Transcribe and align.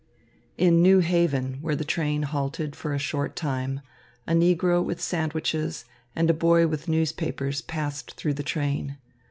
In 0.57 0.81
New 0.81 0.97
Haven, 1.01 1.59
where 1.61 1.75
the 1.75 1.85
train 1.85 2.23
halted 2.23 2.75
for 2.75 2.91
a 2.91 2.97
short 2.97 3.35
time, 3.35 3.81
a 4.25 4.33
negro 4.33 4.83
with 4.83 4.99
sandwiches 4.99 5.85
and 6.15 6.27
a 6.27 6.33
boy 6.33 6.65
with 6.65 6.87
newspapers 6.89 7.61
passed 7.61 8.13
through 8.15 8.33
the 8.33 8.41
train. 8.41 8.97